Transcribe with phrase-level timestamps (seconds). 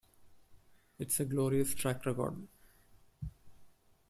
[0.97, 2.47] It's a glorious track record.